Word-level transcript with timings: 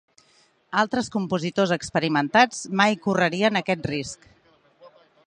Altres 0.83 1.09
compositors 1.15 1.73
experimentats 1.77 2.63
mai 2.81 2.99
correrien 3.07 3.61
aquest 3.61 3.89
risc. 3.93 4.27